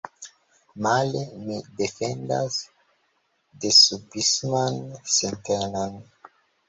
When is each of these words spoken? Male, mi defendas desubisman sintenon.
Male, 0.85 1.19
mi 1.49 1.57
defendas 1.81 2.57
desubisman 3.67 4.81
sintenon. 5.19 6.01